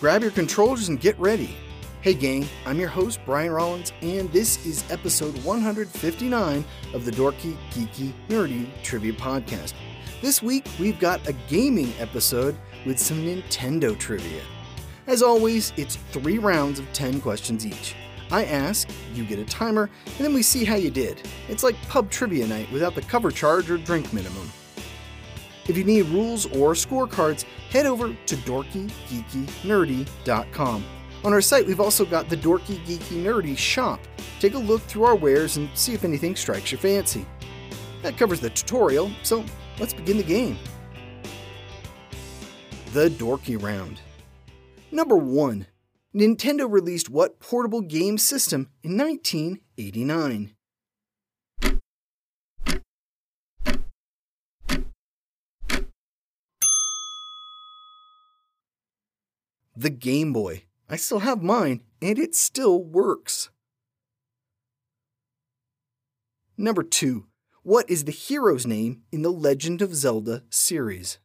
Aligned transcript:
Grab 0.00 0.22
your 0.22 0.30
controllers 0.30 0.88
and 0.88 1.00
get 1.00 1.18
ready. 1.18 1.56
Hey, 2.02 2.14
gang, 2.14 2.46
I'm 2.64 2.78
your 2.78 2.88
host, 2.88 3.18
Brian 3.26 3.50
Rollins, 3.50 3.92
and 4.00 4.32
this 4.32 4.64
is 4.64 4.88
episode 4.92 5.36
159 5.42 6.64
of 6.94 7.04
the 7.04 7.10
Dorky, 7.10 7.56
Geeky, 7.70 8.12
Nerdy 8.28 8.68
Trivia 8.84 9.12
Podcast. 9.14 9.74
This 10.22 10.40
week, 10.40 10.66
we've 10.78 11.00
got 11.00 11.26
a 11.28 11.32
gaming 11.48 11.92
episode 11.98 12.56
with 12.86 12.98
some 12.98 13.18
Nintendo 13.18 13.98
trivia. 13.98 14.40
As 15.08 15.20
always, 15.20 15.72
it's 15.76 15.96
three 16.12 16.38
rounds 16.38 16.78
of 16.78 16.92
10 16.92 17.20
questions 17.20 17.66
each. 17.66 17.96
I 18.30 18.44
ask, 18.44 18.88
you 19.14 19.24
get 19.24 19.38
a 19.38 19.44
timer, 19.44 19.88
and 20.04 20.24
then 20.24 20.34
we 20.34 20.42
see 20.42 20.64
how 20.64 20.74
you 20.76 20.90
did. 20.90 21.22
It's 21.48 21.62
like 21.62 21.76
pub 21.88 22.10
trivia 22.10 22.46
night 22.46 22.70
without 22.70 22.94
the 22.94 23.00
cover 23.02 23.30
charge 23.30 23.70
or 23.70 23.78
drink 23.78 24.12
minimum. 24.12 24.50
If 25.66 25.76
you 25.76 25.84
need 25.84 26.06
rules 26.06 26.46
or 26.46 26.72
scorecards, 26.72 27.44
head 27.70 27.86
over 27.86 28.14
to 28.26 28.36
dorkygeekynerdy.com. 28.36 30.84
On 31.24 31.32
our 31.32 31.40
site, 31.40 31.66
we've 31.66 31.80
also 31.80 32.04
got 32.04 32.28
the 32.28 32.36
Dorky 32.36 32.78
Geeky 32.86 33.22
Nerdy 33.22 33.58
shop. 33.58 33.98
Take 34.38 34.54
a 34.54 34.58
look 34.58 34.82
through 34.82 35.02
our 35.04 35.16
wares 35.16 35.56
and 35.56 35.68
see 35.74 35.92
if 35.92 36.04
anything 36.04 36.36
strikes 36.36 36.70
your 36.70 36.78
fancy. 36.78 37.26
That 38.02 38.16
covers 38.16 38.38
the 38.40 38.50
tutorial, 38.50 39.10
so 39.22 39.44
let's 39.80 39.92
begin 39.92 40.16
the 40.16 40.22
game. 40.22 40.56
The 42.92 43.08
Dorky 43.10 43.60
Round. 43.60 44.00
Number 44.92 45.16
1. 45.16 45.66
Nintendo 46.14 46.70
released 46.70 47.10
what 47.10 47.38
portable 47.38 47.82
game 47.82 48.16
system 48.16 48.70
in 48.82 48.96
1989? 48.96 50.54
The 59.76 59.90
Game 59.90 60.32
Boy. 60.32 60.64
I 60.88 60.96
still 60.96 61.20
have 61.20 61.42
mine, 61.42 61.82
and 62.00 62.18
it 62.18 62.34
still 62.34 62.82
works. 62.82 63.50
Number 66.56 66.82
2. 66.82 67.26
What 67.62 67.88
is 67.88 68.04
the 68.04 68.12
hero's 68.12 68.66
name 68.66 69.02
in 69.12 69.22
the 69.22 69.30
Legend 69.30 69.82
of 69.82 69.94
Zelda 69.94 70.42
series? 70.48 71.18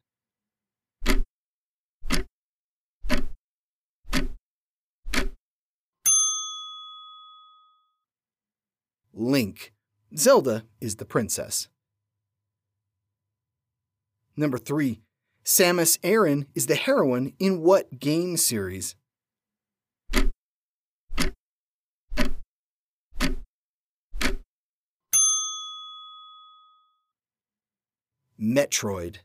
Link. 9.13 9.73
Zelda 10.17 10.63
is 10.81 10.95
the 10.95 11.05
princess. 11.05 11.67
Number 14.35 14.57
3. 14.57 15.01
Samus 15.45 15.99
Aran 16.03 16.47
is 16.55 16.65
the 16.65 16.75
heroine 16.75 17.33
in 17.37 17.61
what 17.61 17.99
game 17.99 18.37
series? 18.37 18.95
Metroid. 28.39 29.17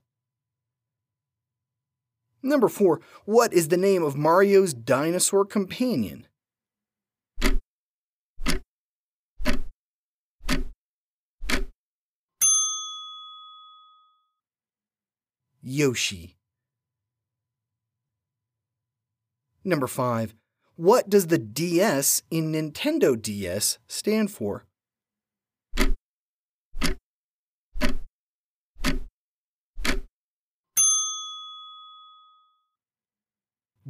Number 2.42 2.68
4. 2.68 3.00
What 3.24 3.52
is 3.52 3.68
the 3.68 3.76
name 3.76 4.04
of 4.04 4.16
Mario's 4.16 4.74
dinosaur 4.74 5.44
companion? 5.44 6.27
Yoshi. 15.70 16.34
Number 19.62 19.86
5. 19.86 20.34
What 20.76 21.10
does 21.10 21.26
the 21.26 21.36
DS 21.36 22.22
in 22.30 22.52
Nintendo 22.52 23.20
DS 23.20 23.78
stand 23.86 24.30
for? 24.30 24.64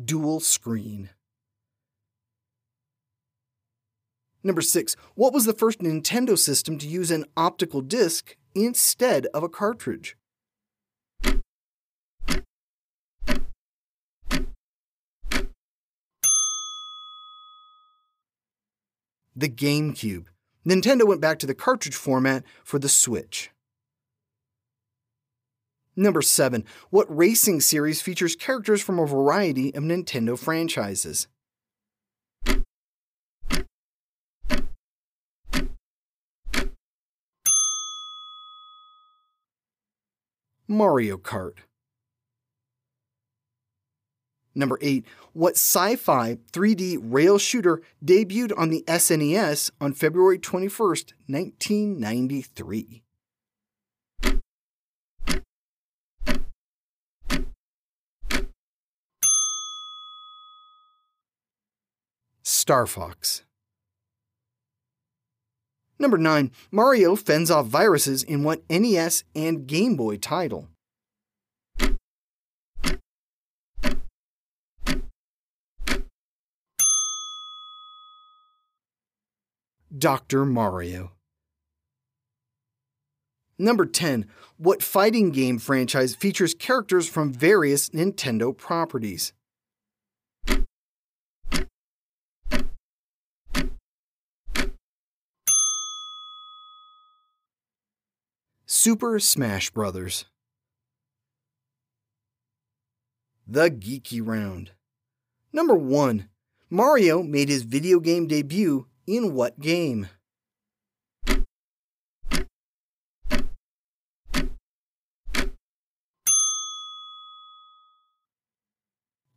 Dual 0.04 0.40
screen. 0.40 1.10
Number 4.42 4.62
6. 4.62 4.96
What 5.14 5.32
was 5.32 5.44
the 5.44 5.52
first 5.52 5.78
Nintendo 5.78 6.36
system 6.36 6.76
to 6.78 6.88
use 6.88 7.12
an 7.12 7.26
optical 7.36 7.82
disc 7.82 8.36
instead 8.56 9.26
of 9.26 9.44
a 9.44 9.48
cartridge? 9.48 10.17
The 19.38 19.48
GameCube. 19.48 20.26
Nintendo 20.66 21.06
went 21.06 21.20
back 21.20 21.38
to 21.38 21.46
the 21.46 21.54
cartridge 21.54 21.94
format 21.94 22.42
for 22.64 22.78
the 22.78 22.88
Switch. 22.88 23.50
Number 25.94 26.22
7. 26.22 26.64
What 26.90 27.06
racing 27.16 27.60
series 27.60 28.02
features 28.02 28.34
characters 28.34 28.82
from 28.82 28.98
a 28.98 29.06
variety 29.06 29.74
of 29.74 29.84
Nintendo 29.84 30.38
franchises? 30.38 31.28
Mario 40.66 41.16
Kart. 41.16 41.58
Number 44.54 44.78
8. 44.80 45.04
What 45.32 45.54
sci 45.54 45.96
fi 45.96 46.38
3D 46.52 46.98
rail 47.00 47.38
shooter 47.38 47.82
debuted 48.04 48.52
on 48.56 48.70
the 48.70 48.84
SNES 48.86 49.70
on 49.80 49.92
February 49.92 50.38
21st, 50.38 51.12
1993? 51.26 53.02
Star 62.42 62.86
Fox. 62.86 63.44
Number 65.98 66.18
9. 66.18 66.50
Mario 66.70 67.16
fends 67.16 67.50
off 67.50 67.66
viruses 67.66 68.22
in 68.22 68.44
what 68.44 68.62
NES 68.70 69.24
and 69.34 69.66
Game 69.66 69.96
Boy 69.96 70.16
title? 70.16 70.68
Dr. 79.98 80.44
Mario. 80.44 81.12
Number 83.58 83.86
10. 83.86 84.26
What 84.56 84.82
fighting 84.82 85.30
game 85.30 85.58
franchise 85.58 86.14
features 86.14 86.54
characters 86.54 87.08
from 87.08 87.32
various 87.32 87.90
Nintendo 87.90 88.56
properties? 88.56 89.32
Super 98.66 99.18
Smash 99.18 99.70
Bros. 99.70 100.26
The 103.46 103.70
Geeky 103.70 104.20
Round. 104.24 104.72
Number 105.52 105.74
1. 105.74 106.28
Mario 106.70 107.22
made 107.22 107.48
his 107.48 107.62
video 107.62 107.98
game 107.98 108.26
debut 108.26 108.86
in 109.08 109.32
what 109.32 109.58
game? 109.58 110.06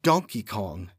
Donkey 0.03 0.43
Kong. 0.43 0.91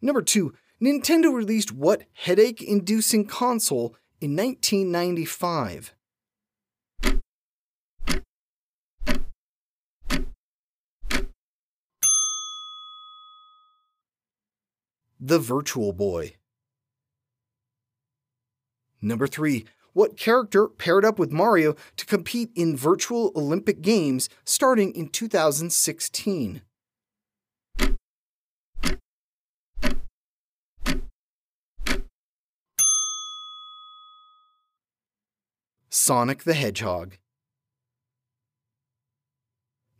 Number 0.00 0.22
2. 0.22 0.54
Nintendo 0.80 1.34
released 1.34 1.72
what 1.72 2.04
headache 2.12 2.62
inducing 2.62 3.26
console 3.26 3.96
in 4.20 4.36
1995? 4.36 5.94
The 15.22 15.38
Virtual 15.38 15.92
Boy. 15.92 16.36
Number 19.02 19.26
3. 19.26 19.66
What 19.92 20.16
character 20.16 20.66
paired 20.66 21.04
up 21.04 21.18
with 21.18 21.30
Mario 21.30 21.74
to 21.98 22.06
compete 22.06 22.50
in 22.54 22.74
virtual 22.74 23.30
Olympic 23.36 23.82
Games 23.82 24.30
starting 24.46 24.94
in 24.94 25.08
2016? 25.08 26.62
Sonic 35.90 36.44
the 36.44 36.54
Hedgehog. 36.54 37.18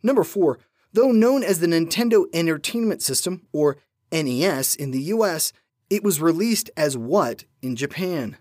Number 0.01 0.23
4. 0.23 0.57
Though 0.93 1.11
known 1.11 1.43
as 1.43 1.59
the 1.59 1.67
Nintendo 1.67 2.25
Entertainment 2.33 3.03
System, 3.03 3.47
or 3.53 3.77
NES, 4.11 4.75
in 4.75 4.91
the 4.91 5.01
US, 5.03 5.53
it 5.89 6.03
was 6.03 6.21
released 6.21 6.69
as 6.75 6.97
what 6.97 7.45
in 7.61 7.75
Japan? 7.75 8.37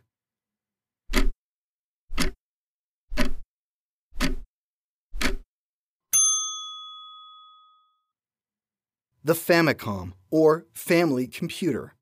The 9.23 9.35
Famicom, 9.35 10.15
or 10.31 10.67
Family 10.73 11.27
Computer. 11.27 11.95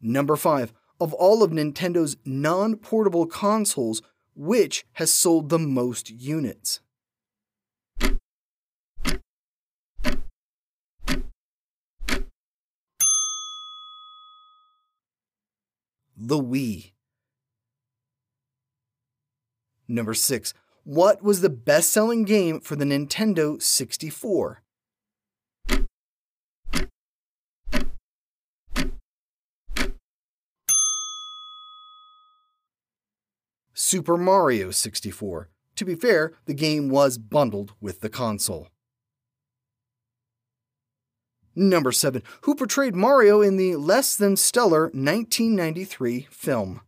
Number 0.00 0.36
5. 0.36 0.72
Of 1.00 1.12
all 1.12 1.42
of 1.42 1.50
Nintendo's 1.50 2.16
non 2.24 2.76
portable 2.76 3.26
consoles, 3.26 4.00
which 4.34 4.84
has 4.94 5.12
sold 5.12 5.48
the 5.48 5.58
most 5.58 6.10
units? 6.10 6.80
The 16.26 16.42
Wii. 16.42 16.92
Number 19.86 20.14
6. 20.14 20.54
What 20.84 21.22
was 21.22 21.42
the 21.42 21.50
best 21.50 21.90
selling 21.90 22.24
game 22.24 22.60
for 22.60 22.76
the 22.76 22.86
Nintendo 22.86 23.60
64? 23.60 24.62
Super 33.74 34.16
Mario 34.16 34.70
64. 34.70 35.50
To 35.76 35.84
be 35.84 35.94
fair, 35.94 36.32
the 36.46 36.54
game 36.54 36.88
was 36.88 37.18
bundled 37.18 37.74
with 37.82 38.00
the 38.00 38.08
console. 38.08 38.68
Number 41.56 41.92
7. 41.92 42.22
Who 42.42 42.54
portrayed 42.54 42.94
Mario 42.94 43.40
in 43.40 43.56
the 43.56 43.76
less 43.76 44.16
than 44.16 44.36
stellar 44.36 44.84
1993 44.84 46.28
film? 46.30 46.80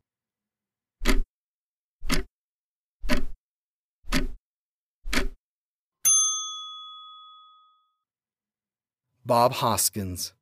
Bob 9.25 9.55
Hoskins. 9.55 10.33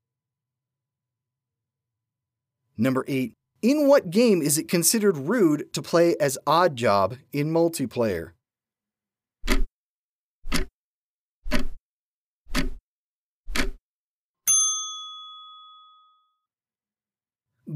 Number 2.77 3.05
8. 3.09 3.33
In 3.63 3.89
what 3.89 4.11
game 4.11 4.43
is 4.43 4.59
it 4.59 4.69
considered 4.69 5.17
rude 5.17 5.73
to 5.73 5.81
play 5.81 6.17
as 6.21 6.37
Oddjob 6.47 7.19
in 7.33 7.51
multiplayer? 7.51 8.33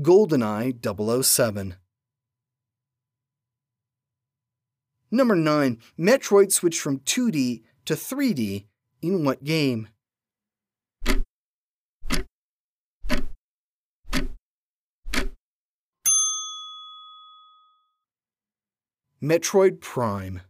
GoldenEye 0.01 1.25
007. 1.25 1.77
Number 5.11 5.35
9. 5.35 5.79
Metroid 5.99 6.53
switched 6.53 6.81
from 6.81 7.01
2D 7.01 7.63
to 7.87 7.95
3D 7.95 8.67
in 9.01 9.25
what 9.25 9.43
game? 9.43 9.89
Metroid 19.23 19.81
Prime. 19.81 20.43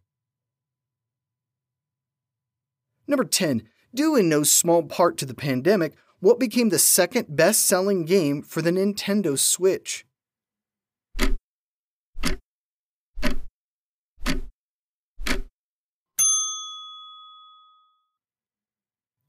Number 3.06 3.24
10. 3.24 3.62
Due 3.94 4.16
in 4.16 4.28
no 4.28 4.42
small 4.42 4.82
part 4.82 5.16
to 5.16 5.24
the 5.24 5.32
pandemic, 5.34 5.94
what 6.20 6.40
became 6.40 6.70
the 6.70 6.78
second 6.78 7.36
best 7.36 7.62
selling 7.62 8.04
game 8.04 8.42
for 8.42 8.60
the 8.60 8.70
Nintendo 8.70 9.38
Switch? 9.38 10.04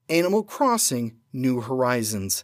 Animal 0.10 0.42
Crossing 0.42 1.18
New 1.32 1.62
Horizons. 1.62 2.44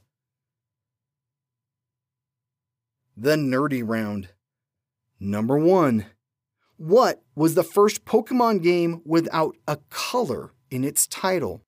The 3.18 3.36
Nerdy 3.36 3.82
Round. 3.84 4.30
Number 5.20 5.58
1. 5.58 6.06
What 6.78 7.24
was 7.36 7.56
the 7.56 7.64
first 7.64 8.06
Pokemon 8.06 8.62
game 8.62 9.02
without 9.04 9.56
a 9.68 9.78
color 9.90 10.52
in 10.70 10.84
its 10.84 11.08
title? 11.08 11.64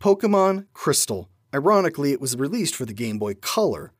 Pokemon 0.00 0.66
Crystal. 0.72 1.28
Ironically, 1.54 2.12
it 2.12 2.20
was 2.20 2.34
released 2.34 2.74
for 2.74 2.86
the 2.86 2.94
Game 2.94 3.18
Boy 3.18 3.34
Color. 3.34 3.92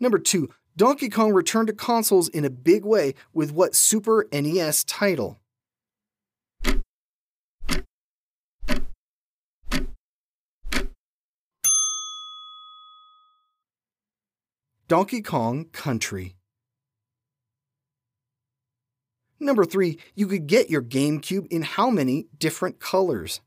Number 0.00 0.18
2. 0.18 0.50
Donkey 0.76 1.08
Kong 1.08 1.32
returned 1.32 1.68
to 1.68 1.72
consoles 1.72 2.28
in 2.28 2.44
a 2.44 2.50
big 2.50 2.84
way 2.84 3.14
with 3.32 3.52
what 3.52 3.76
Super 3.76 4.26
NES 4.32 4.82
title? 4.82 5.38
Donkey 14.88 15.22
Kong 15.22 15.66
Country. 15.72 16.34
Number 19.44 19.66
3. 19.66 19.98
You 20.14 20.26
could 20.26 20.46
get 20.46 20.70
your 20.70 20.80
GameCube 20.80 21.46
in 21.48 21.60
how 21.60 21.90
many 21.90 22.28
different 22.38 22.80
colors? 22.80 23.42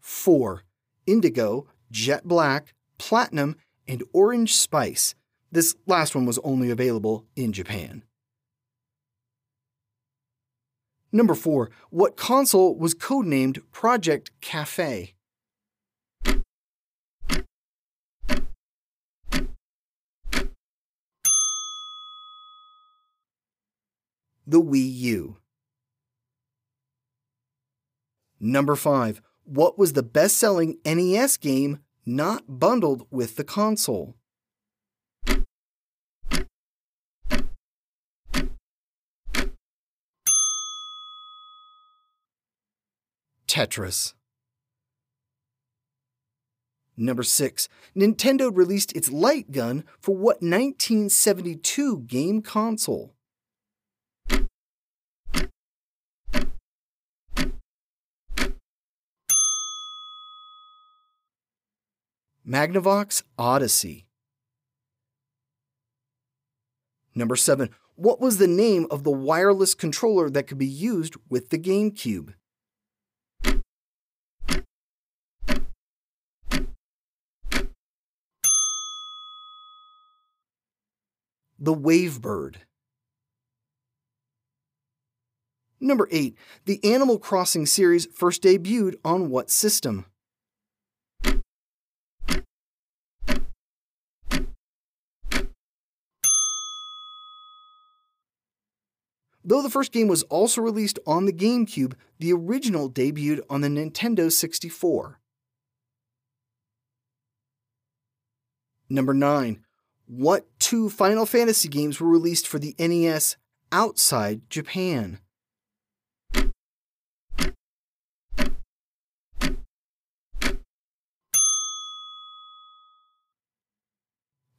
Four. 0.00 0.64
Indigo, 1.06 1.66
Jet 1.90 2.28
Black, 2.28 2.74
Platinum, 2.98 3.56
and 3.88 4.02
Orange 4.12 4.54
Spice. 4.54 5.14
This 5.50 5.74
last 5.86 6.14
one 6.14 6.26
was 6.26 6.38
only 6.44 6.68
available 6.68 7.24
in 7.34 7.54
Japan. 7.54 8.02
Number 11.10 11.34
4. 11.34 11.70
What 11.88 12.18
console 12.18 12.76
was 12.76 12.94
codenamed 12.94 13.62
Project 13.72 14.30
Cafe? 14.42 15.14
The 24.50 24.60
Wii 24.60 24.92
U. 24.96 25.36
Number 28.40 28.74
5. 28.74 29.22
What 29.44 29.78
was 29.78 29.92
the 29.92 30.02
best 30.02 30.38
selling 30.38 30.78
NES 30.84 31.36
game 31.36 31.78
not 32.04 32.58
bundled 32.58 33.06
with 33.12 33.36
the 33.36 33.44
console? 33.44 34.16
Tetris. 43.46 44.14
Number 46.96 47.22
6. 47.22 47.68
Nintendo 47.96 48.50
released 48.52 48.96
its 48.96 49.12
light 49.12 49.52
gun 49.52 49.84
for 50.00 50.16
what 50.16 50.42
1972 50.42 52.00
game 52.00 52.42
console? 52.42 53.14
Magnavox 62.50 63.22
Odyssey. 63.38 64.06
Number 67.14 67.36
7. 67.36 67.70
What 67.94 68.20
was 68.20 68.38
the 68.38 68.48
name 68.48 68.88
of 68.90 69.04
the 69.04 69.12
wireless 69.12 69.72
controller 69.72 70.28
that 70.30 70.48
could 70.48 70.58
be 70.58 70.66
used 70.66 71.14
with 71.28 71.50
the 71.50 71.58
GameCube? 71.58 72.34
The 81.60 81.74
Wavebird. 81.74 82.56
Number 85.78 86.08
8. 86.10 86.36
The 86.64 86.84
Animal 86.84 87.20
Crossing 87.20 87.66
series 87.66 88.06
first 88.06 88.42
debuted 88.42 88.96
on 89.04 89.30
what 89.30 89.50
system? 89.50 90.06
Though 99.50 99.62
the 99.62 99.68
first 99.68 99.90
game 99.90 100.06
was 100.06 100.22
also 100.24 100.60
released 100.60 101.00
on 101.08 101.24
the 101.24 101.32
GameCube, 101.32 101.94
the 102.20 102.32
original 102.32 102.88
debuted 102.88 103.40
on 103.50 103.62
the 103.62 103.66
Nintendo 103.66 104.30
64. 104.30 105.18
Number 108.88 109.12
9. 109.12 109.64
What 110.06 110.46
two 110.60 110.88
Final 110.88 111.26
Fantasy 111.26 111.68
games 111.68 112.00
were 112.00 112.06
released 112.06 112.46
for 112.46 112.60
the 112.60 112.76
NES 112.78 113.38
outside 113.72 114.48
Japan? 114.48 115.18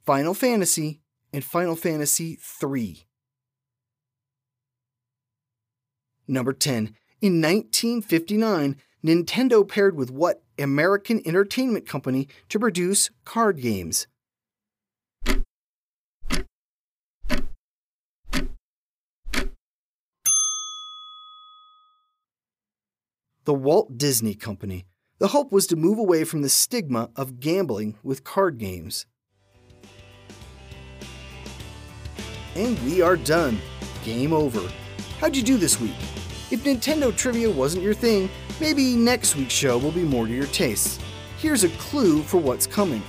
Final 0.04 0.34
Fantasy 0.34 1.00
and 1.32 1.42
Final 1.42 1.76
Fantasy 1.76 2.38
III. 2.62 3.06
Number 6.26 6.52
10. 6.52 6.94
In 7.20 7.40
1959, 7.40 8.76
Nintendo 9.04 9.68
paired 9.68 9.96
with 9.96 10.10
what 10.10 10.42
American 10.58 11.20
entertainment 11.26 11.86
company 11.86 12.28
to 12.48 12.58
produce 12.58 13.10
card 13.24 13.60
games? 13.60 14.06
The 23.44 23.54
Walt 23.54 23.98
Disney 23.98 24.34
Company. 24.34 24.84
The 25.18 25.28
hope 25.28 25.50
was 25.50 25.66
to 25.68 25.76
move 25.76 25.98
away 25.98 26.22
from 26.22 26.42
the 26.42 26.48
stigma 26.48 27.10
of 27.16 27.40
gambling 27.40 27.96
with 28.02 28.22
card 28.22 28.58
games. 28.58 29.06
And 32.54 32.78
we 32.84 33.02
are 33.02 33.16
done. 33.16 33.58
Game 34.04 34.32
over. 34.32 34.60
How'd 35.22 35.36
you 35.36 35.42
do 35.44 35.56
this 35.56 35.80
week? 35.80 35.94
If 36.50 36.64
Nintendo 36.64 37.16
trivia 37.16 37.48
wasn't 37.48 37.84
your 37.84 37.94
thing, 37.94 38.28
maybe 38.60 38.96
next 38.96 39.36
week's 39.36 39.54
show 39.54 39.78
will 39.78 39.92
be 39.92 40.02
more 40.02 40.26
to 40.26 40.32
your 40.32 40.48
tastes. 40.48 40.98
Here's 41.38 41.62
a 41.62 41.68
clue 41.68 42.24
for 42.24 42.38
what's 42.38 42.66
coming. 42.66 43.04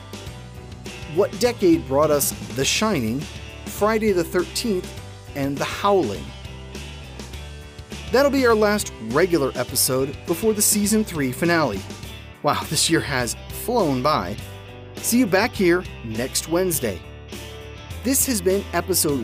What 1.16 1.32
decade 1.40 1.88
brought 1.88 2.12
us 2.12 2.30
The 2.56 2.64
Shining, 2.64 3.20
Friday 3.66 4.12
the 4.12 4.24
13th, 4.24 4.86
and 5.34 5.58
The 5.58 5.66
Howling? 5.66 6.24
That'll 8.12 8.30
be 8.30 8.46
our 8.46 8.54
last 8.54 8.94
regular 9.06 9.52
episode 9.56 10.16
before 10.28 10.54
the 10.54 10.62
season 10.62 11.04
3 11.04 11.32
finale. 11.32 11.82
Wow, 12.44 12.62
this 12.70 12.92
year 12.92 13.00
has 13.00 13.36
flown 13.50 14.04
by. 14.04 14.38
See 14.98 15.18
you 15.18 15.26
back 15.26 15.52
here 15.52 15.84
next 16.04 16.48
Wednesday. 16.48 17.02
This 18.04 18.28
has 18.28 18.40
been 18.40 18.64
episode 18.74 19.20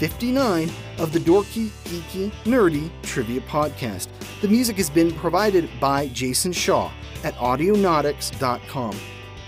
159 0.00 0.70
of 0.98 1.12
the 1.12 1.18
Dorky, 1.18 1.68
Geeky, 1.84 2.30
Nerdy 2.44 2.90
Trivia 3.02 3.40
Podcast. 3.42 4.08
The 4.40 4.48
music 4.48 4.76
has 4.76 4.90
been 4.90 5.12
provided 5.12 5.68
by 5.80 6.08
Jason 6.08 6.52
Shaw 6.52 6.90
at 7.24 7.34
Audionautix.com. 7.34 8.96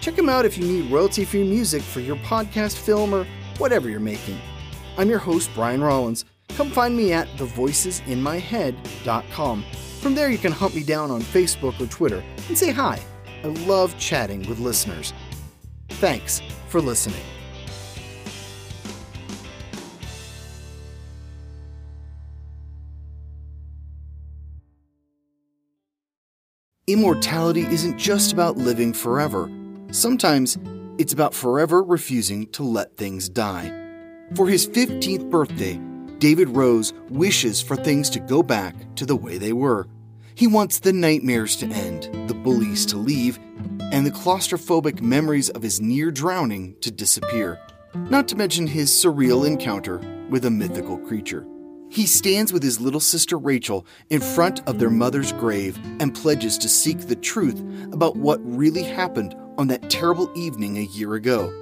Check 0.00 0.18
him 0.18 0.28
out 0.28 0.44
if 0.44 0.56
you 0.56 0.64
need 0.64 0.90
royalty 0.90 1.24
free 1.24 1.44
music 1.44 1.82
for 1.82 2.00
your 2.00 2.16
podcast, 2.16 2.78
film, 2.78 3.14
or 3.14 3.26
whatever 3.58 3.88
you're 3.88 4.00
making. 4.00 4.38
I'm 4.96 5.08
your 5.08 5.18
host, 5.18 5.50
Brian 5.54 5.82
Rollins 5.82 6.24
come 6.58 6.70
find 6.72 6.96
me 6.96 7.12
at 7.12 7.28
thevoicesinmyhead.com. 7.36 9.64
From 10.00 10.14
there, 10.16 10.28
you 10.28 10.38
can 10.38 10.50
hunt 10.50 10.74
me 10.74 10.82
down 10.82 11.12
on 11.12 11.22
Facebook 11.22 11.80
or 11.80 11.86
Twitter 11.86 12.24
and 12.48 12.58
say 12.58 12.72
hi. 12.72 12.98
I 13.44 13.46
love 13.46 13.96
chatting 13.96 14.40
with 14.48 14.58
listeners. 14.58 15.12
Thanks 15.88 16.42
for 16.66 16.80
listening. 16.80 17.22
Immortality 26.88 27.66
isn't 27.66 27.98
just 27.98 28.32
about 28.32 28.56
living 28.56 28.94
forever. 28.94 29.50
Sometimes 29.90 30.56
it's 30.96 31.12
about 31.12 31.34
forever 31.34 31.82
refusing 31.82 32.46
to 32.52 32.62
let 32.62 32.96
things 32.96 33.28
die. 33.28 33.68
For 34.34 34.48
his 34.48 34.66
15th 34.66 35.28
birthday, 35.28 35.78
David 36.18 36.48
Rose 36.48 36.94
wishes 37.10 37.60
for 37.60 37.76
things 37.76 38.08
to 38.08 38.20
go 38.20 38.42
back 38.42 38.74
to 38.94 39.04
the 39.04 39.16
way 39.16 39.36
they 39.36 39.52
were. 39.52 39.86
He 40.34 40.46
wants 40.46 40.78
the 40.78 40.94
nightmares 40.94 41.56
to 41.56 41.66
end, 41.66 42.08
the 42.26 42.32
bullies 42.32 42.86
to 42.86 42.96
leave, 42.96 43.38
and 43.92 44.06
the 44.06 44.10
claustrophobic 44.10 45.02
memories 45.02 45.50
of 45.50 45.60
his 45.60 45.82
near 45.82 46.10
drowning 46.10 46.74
to 46.80 46.90
disappear, 46.90 47.60
not 47.94 48.26
to 48.28 48.36
mention 48.36 48.66
his 48.66 48.90
surreal 48.90 49.46
encounter 49.46 50.00
with 50.30 50.46
a 50.46 50.50
mythical 50.50 50.96
creature. 50.96 51.46
He 51.90 52.06
stands 52.06 52.52
with 52.52 52.62
his 52.62 52.80
little 52.80 53.00
sister 53.00 53.38
Rachel 53.38 53.86
in 54.10 54.20
front 54.20 54.66
of 54.68 54.78
their 54.78 54.90
mother's 54.90 55.32
grave 55.32 55.78
and 56.00 56.14
pledges 56.14 56.58
to 56.58 56.68
seek 56.68 57.00
the 57.00 57.16
truth 57.16 57.60
about 57.92 58.16
what 58.16 58.40
really 58.44 58.82
happened 58.82 59.34
on 59.56 59.68
that 59.68 59.88
terrible 59.88 60.30
evening 60.36 60.76
a 60.76 60.82
year 60.82 61.14
ago. 61.14 61.52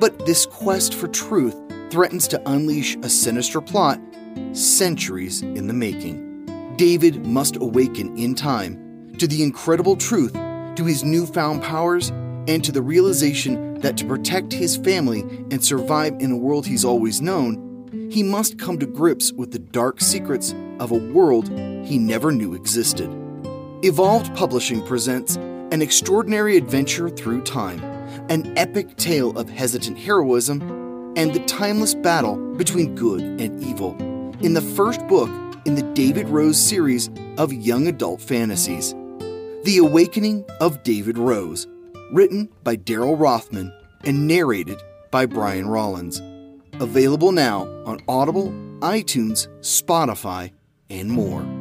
But 0.00 0.26
this 0.26 0.46
quest 0.46 0.94
for 0.94 1.08
truth 1.08 1.56
threatens 1.90 2.28
to 2.28 2.42
unleash 2.50 2.96
a 3.02 3.08
sinister 3.08 3.60
plot 3.60 4.00
centuries 4.52 5.42
in 5.42 5.66
the 5.66 5.74
making. 5.74 6.74
David 6.76 7.26
must 7.26 7.56
awaken 7.56 8.16
in 8.16 8.34
time 8.34 9.14
to 9.18 9.26
the 9.26 9.42
incredible 9.42 9.96
truth, 9.96 10.32
to 10.32 10.84
his 10.84 11.04
newfound 11.04 11.62
powers, 11.62 12.10
and 12.46 12.64
to 12.64 12.72
the 12.72 12.82
realization 12.82 13.74
that 13.80 13.96
to 13.96 14.04
protect 14.06 14.52
his 14.52 14.76
family 14.76 15.20
and 15.50 15.62
survive 15.62 16.14
in 16.20 16.30
a 16.30 16.36
world 16.36 16.66
he's 16.66 16.84
always 16.84 17.20
known, 17.20 17.67
he 18.10 18.22
must 18.22 18.58
come 18.58 18.78
to 18.78 18.86
grips 18.86 19.32
with 19.32 19.52
the 19.52 19.58
dark 19.58 20.00
secrets 20.00 20.54
of 20.78 20.90
a 20.90 20.96
world 21.12 21.48
he 21.86 21.98
never 21.98 22.32
knew 22.32 22.54
existed. 22.54 23.10
Evolved 23.84 24.34
Publishing 24.34 24.84
presents 24.86 25.36
an 25.36 25.82
extraordinary 25.82 26.56
adventure 26.56 27.08
through 27.08 27.42
time, 27.42 27.82
an 28.30 28.56
epic 28.56 28.96
tale 28.96 29.36
of 29.38 29.48
hesitant 29.48 29.98
heroism 29.98 30.60
and 31.16 31.34
the 31.34 31.44
timeless 31.46 31.94
battle 31.94 32.36
between 32.56 32.94
good 32.94 33.20
and 33.20 33.62
evil 33.62 33.96
in 34.40 34.54
the 34.54 34.60
first 34.60 35.06
book 35.08 35.30
in 35.64 35.74
the 35.74 35.82
David 35.94 36.28
Rose 36.28 36.58
series 36.58 37.10
of 37.36 37.52
young 37.52 37.88
adult 37.88 38.20
fantasies. 38.20 38.94
The 39.64 39.78
Awakening 39.78 40.44
of 40.60 40.82
David 40.82 41.18
Rose, 41.18 41.66
written 42.12 42.48
by 42.62 42.76
Daryl 42.76 43.18
Rothman 43.18 43.72
and 44.04 44.26
narrated 44.26 44.80
by 45.10 45.26
Brian 45.26 45.68
Rollins. 45.68 46.22
Available 46.80 47.32
now 47.32 47.62
on 47.86 48.00
Audible, 48.06 48.52
iTunes, 48.80 49.48
Spotify, 49.60 50.52
and 50.88 51.10
more. 51.10 51.57